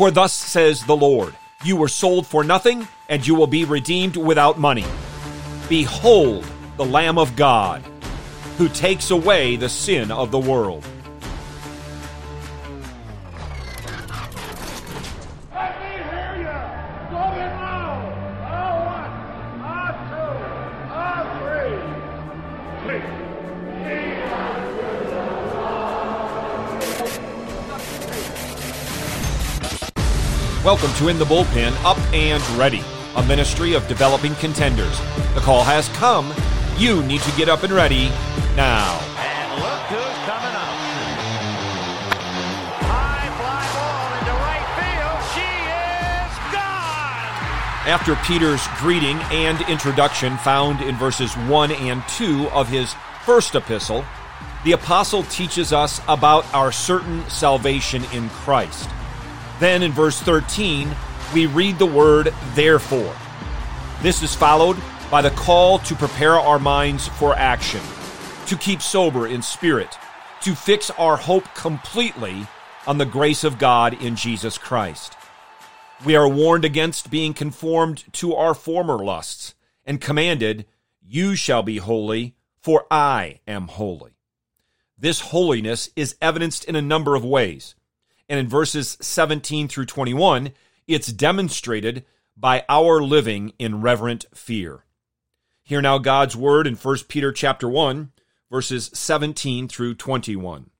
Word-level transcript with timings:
For 0.00 0.10
thus 0.10 0.32
says 0.32 0.82
the 0.82 0.96
Lord 0.96 1.34
You 1.62 1.76
were 1.76 1.86
sold 1.86 2.26
for 2.26 2.42
nothing, 2.42 2.88
and 3.10 3.26
you 3.26 3.34
will 3.34 3.46
be 3.46 3.66
redeemed 3.66 4.16
without 4.16 4.58
money. 4.58 4.86
Behold 5.68 6.46
the 6.78 6.86
Lamb 6.86 7.18
of 7.18 7.36
God, 7.36 7.82
who 8.56 8.70
takes 8.70 9.10
away 9.10 9.56
the 9.56 9.68
sin 9.68 10.10
of 10.10 10.30
the 10.30 10.38
world. 10.38 10.86
Welcome 30.62 30.92
to 30.96 31.08
In 31.08 31.18
the 31.18 31.24
Bullpen 31.24 31.72
Up 31.86 31.96
and 32.12 32.46
Ready, 32.50 32.82
a 33.16 33.22
ministry 33.22 33.72
of 33.72 33.88
developing 33.88 34.34
contenders. 34.34 34.98
The 35.32 35.40
call 35.40 35.64
has 35.64 35.88
come. 35.88 36.34
You 36.76 37.02
need 37.02 37.22
to 37.22 37.34
get 37.34 37.48
up 37.48 37.62
and 37.62 37.72
ready 37.72 38.10
now. 38.56 39.00
And 39.16 39.62
look 39.62 39.80
who's 39.88 40.18
coming 40.28 40.54
up. 40.54 40.76
High 42.84 43.30
fly 43.40 43.64
ball 43.72 44.12
into 44.18 44.36
right 44.36 44.68
field. 44.76 45.20
She 45.32 45.48
is 46.28 46.52
gone. 46.52 47.88
After 47.88 48.14
Peter's 48.26 48.68
greeting 48.76 49.16
and 49.32 49.62
introduction 49.62 50.36
found 50.36 50.82
in 50.82 50.94
verses 50.96 51.32
1 51.38 51.72
and 51.72 52.06
2 52.06 52.50
of 52.50 52.68
his 52.68 52.94
first 53.24 53.54
epistle, 53.54 54.04
the 54.64 54.72
apostle 54.72 55.22
teaches 55.22 55.72
us 55.72 56.02
about 56.06 56.44
our 56.52 56.70
certain 56.70 57.26
salvation 57.30 58.04
in 58.12 58.28
Christ. 58.28 58.90
Then 59.60 59.82
in 59.82 59.92
verse 59.92 60.18
13, 60.20 60.90
we 61.34 61.44
read 61.44 61.78
the 61.78 61.86
word 61.86 62.34
therefore. 62.54 63.14
This 64.02 64.22
is 64.22 64.34
followed 64.34 64.78
by 65.10 65.20
the 65.20 65.30
call 65.30 65.78
to 65.80 65.94
prepare 65.94 66.40
our 66.40 66.58
minds 66.58 67.08
for 67.08 67.36
action, 67.36 67.82
to 68.46 68.56
keep 68.56 68.80
sober 68.80 69.26
in 69.26 69.42
spirit, 69.42 69.98
to 70.40 70.54
fix 70.54 70.90
our 70.90 71.16
hope 71.16 71.44
completely 71.54 72.46
on 72.86 72.96
the 72.96 73.04
grace 73.04 73.44
of 73.44 73.58
God 73.58 74.02
in 74.02 74.16
Jesus 74.16 74.56
Christ. 74.56 75.14
We 76.06 76.16
are 76.16 76.26
warned 76.26 76.64
against 76.64 77.10
being 77.10 77.34
conformed 77.34 78.10
to 78.14 78.34
our 78.34 78.54
former 78.54 79.04
lusts 79.04 79.54
and 79.84 80.00
commanded, 80.00 80.64
You 81.02 81.36
shall 81.36 81.62
be 81.62 81.76
holy, 81.76 82.34
for 82.62 82.86
I 82.90 83.40
am 83.46 83.68
holy. 83.68 84.12
This 84.98 85.20
holiness 85.20 85.90
is 85.96 86.16
evidenced 86.22 86.64
in 86.64 86.76
a 86.76 86.82
number 86.82 87.14
of 87.14 87.24
ways. 87.24 87.74
And 88.30 88.38
in 88.38 88.48
verses 88.48 88.96
17 89.00 89.66
through 89.66 89.86
21, 89.86 90.52
it's 90.86 91.12
demonstrated 91.12 92.04
by 92.36 92.64
our 92.68 93.02
living 93.02 93.54
in 93.58 93.80
reverent 93.80 94.24
fear. 94.32 94.84
Hear 95.64 95.82
now 95.82 95.98
God's 95.98 96.36
word 96.36 96.68
in 96.68 96.76
1 96.76 96.96
Peter 97.08 97.32
chapter 97.32 97.68
1, 97.68 98.12
verses 98.48 98.88
17 98.94 99.66
through 99.66 99.96
21. 99.96 100.70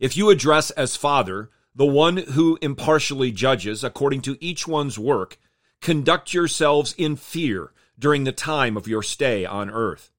If 0.00 0.16
you 0.16 0.30
address 0.30 0.72
as 0.72 0.96
Father 0.96 1.48
the 1.76 1.86
one 1.86 2.16
who 2.16 2.58
impartially 2.60 3.30
judges 3.30 3.84
according 3.84 4.22
to 4.22 4.36
each 4.40 4.66
one's 4.66 4.98
work, 4.98 5.38
conduct 5.80 6.34
yourselves 6.34 6.92
in 6.98 7.14
fear 7.14 7.72
during 7.96 8.24
the 8.24 8.32
time 8.32 8.76
of 8.76 8.88
your 8.88 9.04
stay 9.04 9.46
on 9.46 9.70
earth, 9.70 10.10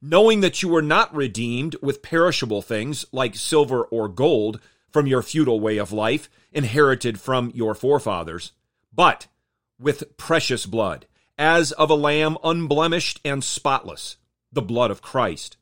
knowing 0.00 0.40
that 0.40 0.62
you 0.62 0.70
were 0.70 0.80
not 0.80 1.14
redeemed 1.14 1.76
with 1.82 2.00
perishable 2.00 2.62
things 2.62 3.04
like 3.12 3.36
silver 3.36 3.84
or 3.84 4.08
gold 4.08 4.58
from 4.94 5.08
your 5.08 5.22
futile 5.22 5.58
way 5.58 5.76
of 5.76 5.90
life, 5.90 6.30
inherited 6.52 7.18
from 7.18 7.50
your 7.52 7.74
forefathers, 7.74 8.52
but 8.94 9.26
with 9.76 10.16
precious 10.16 10.66
blood, 10.66 11.04
as 11.36 11.72
of 11.72 11.90
a 11.90 11.96
lamb 11.96 12.38
unblemished 12.44 13.20
and 13.24 13.42
spotless, 13.42 14.18
the 14.52 14.62
blood 14.62 14.92
of 14.92 15.02
Christ. 15.02 15.56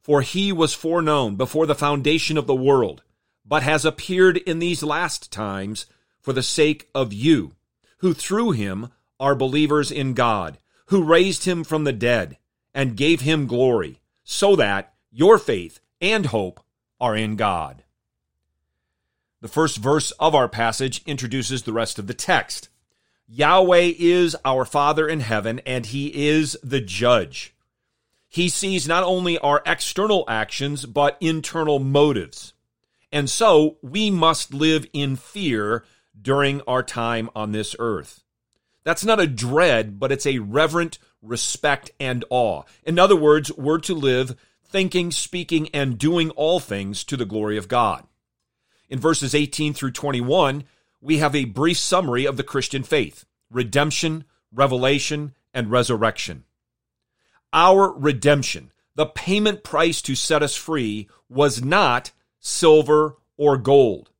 For 0.00 0.22
he 0.22 0.50
was 0.50 0.72
foreknown 0.72 1.36
before 1.36 1.66
the 1.66 1.74
foundation 1.74 2.38
of 2.38 2.46
the 2.46 2.54
world, 2.54 3.02
but 3.44 3.62
has 3.62 3.84
appeared 3.84 4.38
in 4.38 4.60
these 4.60 4.82
last 4.82 5.30
times 5.30 5.84
for 6.22 6.32
the 6.32 6.42
sake 6.42 6.88
of 6.94 7.12
you, 7.12 7.56
who 7.98 8.14
through 8.14 8.52
him 8.52 8.88
are 9.20 9.34
believers 9.34 9.92
in 9.92 10.14
God, 10.14 10.56
who 10.86 11.04
raised 11.04 11.44
him 11.44 11.64
from 11.64 11.84
the 11.84 11.92
dead 11.92 12.38
and 12.72 12.96
gave 12.96 13.20
him 13.20 13.46
glory, 13.46 14.00
so 14.24 14.56
that 14.56 14.94
your 15.10 15.36
faith 15.36 15.80
and 16.00 16.24
hope 16.24 16.64
are 16.98 17.14
in 17.14 17.36
God. 17.36 17.84
The 19.40 19.48
first 19.48 19.78
verse 19.78 20.10
of 20.12 20.34
our 20.34 20.48
passage 20.48 21.02
introduces 21.06 21.62
the 21.62 21.72
rest 21.72 21.98
of 21.98 22.06
the 22.06 22.14
text. 22.14 22.68
Yahweh 23.26 23.92
is 23.98 24.36
our 24.44 24.64
Father 24.64 25.08
in 25.08 25.20
heaven, 25.20 25.60
and 25.64 25.86
He 25.86 26.28
is 26.28 26.58
the 26.62 26.80
judge. 26.80 27.54
He 28.28 28.48
sees 28.48 28.86
not 28.86 29.02
only 29.02 29.38
our 29.38 29.62
external 29.64 30.24
actions, 30.28 30.84
but 30.84 31.16
internal 31.20 31.78
motives. 31.78 32.52
And 33.10 33.30
so 33.30 33.78
we 33.82 34.10
must 34.10 34.52
live 34.52 34.86
in 34.92 35.16
fear 35.16 35.84
during 36.20 36.60
our 36.62 36.82
time 36.82 37.30
on 37.34 37.52
this 37.52 37.74
earth. 37.78 38.22
That's 38.84 39.04
not 39.04 39.20
a 39.20 39.26
dread, 39.26 39.98
but 39.98 40.12
it's 40.12 40.26
a 40.26 40.38
reverent 40.38 40.98
respect 41.22 41.90
and 41.98 42.24
awe. 42.30 42.64
In 42.84 42.98
other 42.98 43.16
words, 43.16 43.50
we're 43.56 43.80
to 43.80 43.94
live 43.94 44.36
thinking, 44.64 45.10
speaking, 45.10 45.68
and 45.70 45.98
doing 45.98 46.30
all 46.30 46.60
things 46.60 47.04
to 47.04 47.16
the 47.16 47.24
glory 47.24 47.56
of 47.56 47.68
God. 47.68 48.04
In 48.90 48.98
verses 48.98 49.34
18 49.34 49.72
through 49.72 49.92
21, 49.92 50.64
we 51.00 51.18
have 51.18 51.34
a 51.34 51.44
brief 51.44 51.78
summary 51.78 52.26
of 52.26 52.36
the 52.36 52.42
Christian 52.42 52.82
faith 52.82 53.24
redemption, 53.50 54.24
revelation, 54.52 55.34
and 55.54 55.70
resurrection. 55.70 56.44
Our 57.52 57.92
redemption, 57.92 58.72
the 58.96 59.06
payment 59.06 59.64
price 59.64 60.02
to 60.02 60.14
set 60.14 60.42
us 60.42 60.56
free, 60.56 61.08
was 61.28 61.64
not 61.64 62.10
silver 62.40 63.16
or 63.36 63.56
gold. 63.56 64.10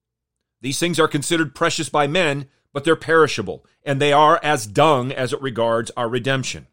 These 0.60 0.78
things 0.78 0.98
are 1.00 1.08
considered 1.08 1.54
precious 1.54 1.88
by 1.88 2.06
men, 2.06 2.48
but 2.72 2.84
they're 2.84 2.96
perishable, 2.96 3.64
and 3.84 4.00
they 4.00 4.12
are 4.12 4.40
as 4.42 4.66
dung 4.66 5.10
as 5.10 5.32
it 5.32 5.42
regards 5.42 5.90
our 5.96 6.08
redemption. 6.08 6.66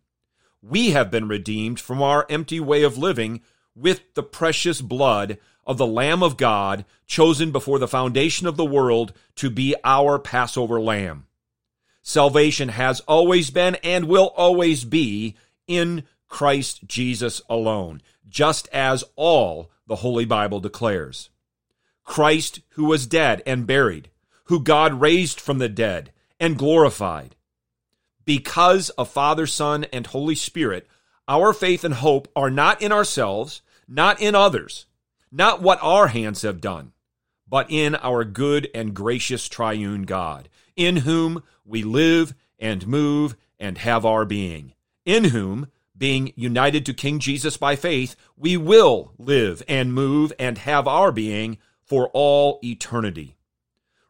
We 0.61 0.91
have 0.91 1.09
been 1.09 1.27
redeemed 1.27 1.79
from 1.79 2.01
our 2.01 2.25
empty 2.29 2.59
way 2.59 2.83
of 2.83 2.97
living 2.97 3.41
with 3.75 4.13
the 4.15 4.23
precious 4.23 4.81
blood 4.81 5.37
of 5.67 5.77
the 5.77 5.85
Lamb 5.85 6.23
of 6.23 6.37
God, 6.37 6.85
chosen 7.05 7.51
before 7.51 7.77
the 7.77 7.87
foundation 7.87 8.47
of 8.47 8.57
the 8.57 8.65
world 8.65 9.13
to 9.35 9.49
be 9.49 9.75
our 9.83 10.17
Passover 10.17 10.81
lamb. 10.81 11.27
Salvation 12.01 12.69
has 12.69 13.01
always 13.01 13.51
been 13.51 13.75
and 13.83 14.05
will 14.05 14.33
always 14.37 14.85
be 14.85 15.35
in 15.67 16.03
Christ 16.29 16.87
Jesus 16.87 17.41
alone, 17.49 18.01
just 18.27 18.69
as 18.69 19.03
all 19.17 19.69
the 19.85 19.97
Holy 19.97 20.25
Bible 20.25 20.61
declares. 20.61 21.29
Christ, 22.05 22.61
who 22.69 22.85
was 22.85 23.05
dead 23.05 23.43
and 23.45 23.67
buried, 23.67 24.09
who 24.45 24.63
God 24.63 25.01
raised 25.01 25.41
from 25.41 25.57
the 25.57 25.69
dead 25.69 26.13
and 26.39 26.57
glorified. 26.57 27.35
Because 28.23 28.89
of 28.91 29.09
Father, 29.09 29.45
Son, 29.45 29.85
and 29.91 30.07
Holy 30.07 30.35
Spirit, 30.35 30.87
our 31.27 31.51
faith 31.51 31.83
and 31.83 31.93
hope 31.93 32.29
are 32.35 32.49
not 32.49 32.81
in 32.81 32.93
ourselves, 32.93 33.61
not 33.87 34.21
in 34.21 34.35
others, 34.35 34.85
not 35.31 35.61
what 35.61 35.79
our 35.81 36.07
hands 36.07 36.41
have 36.41 36.61
done, 36.61 36.93
but 37.47 37.69
in 37.69 37.95
our 37.95 38.23
good 38.23 38.69
and 38.73 38.93
gracious 38.93 39.47
triune 39.47 40.03
God, 40.03 40.49
in 40.75 40.97
whom 40.97 41.43
we 41.65 41.83
live 41.83 42.33
and 42.59 42.87
move 42.87 43.35
and 43.59 43.77
have 43.79 44.05
our 44.05 44.25
being, 44.25 44.73
in 45.05 45.25
whom, 45.25 45.67
being 45.97 46.31
united 46.35 46.85
to 46.85 46.93
King 46.93 47.19
Jesus 47.19 47.57
by 47.57 47.75
faith, 47.75 48.15
we 48.35 48.55
will 48.55 49.13
live 49.17 49.63
and 49.67 49.93
move 49.93 50.31
and 50.37 50.59
have 50.59 50.87
our 50.87 51.11
being 51.11 51.57
for 51.83 52.09
all 52.13 52.59
eternity. 52.63 53.35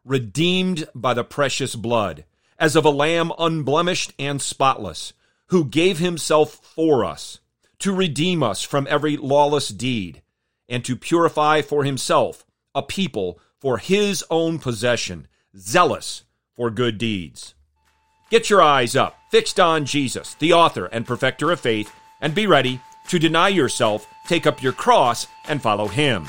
Redeemed 0.04 0.88
by 0.94 1.14
the 1.14 1.24
precious 1.24 1.74
blood, 1.74 2.24
as 2.58 2.76
of 2.76 2.84
a 2.84 2.90
lamb 2.90 3.32
unblemished 3.38 4.12
and 4.18 4.42
spotless, 4.42 5.12
who 5.46 5.64
gave 5.64 5.98
himself 5.98 6.54
for 6.62 7.04
us, 7.04 7.40
to 7.78 7.94
redeem 7.94 8.42
us 8.42 8.62
from 8.62 8.86
every 8.90 9.16
lawless 9.16 9.68
deed 9.68 10.22
and 10.68 10.84
to 10.84 10.96
purify 10.96 11.62
for 11.62 11.84
himself 11.84 12.44
a 12.74 12.82
people 12.82 13.40
for 13.60 13.78
his 13.78 14.24
own 14.30 14.58
possession, 14.58 15.26
zealous 15.56 16.24
for 16.54 16.70
good 16.70 16.98
deeds. 16.98 17.54
Get 18.30 18.50
your 18.50 18.60
eyes 18.60 18.94
up, 18.94 19.16
fixed 19.30 19.58
on 19.58 19.84
Jesus, 19.86 20.34
the 20.34 20.52
author 20.52 20.86
and 20.86 21.06
perfecter 21.06 21.50
of 21.50 21.60
faith, 21.60 21.92
and 22.20 22.34
be 22.34 22.46
ready 22.46 22.80
to 23.08 23.18
deny 23.18 23.48
yourself, 23.48 24.06
take 24.26 24.46
up 24.46 24.62
your 24.62 24.72
cross, 24.72 25.26
and 25.48 25.62
follow 25.62 25.88
him. 25.88 26.26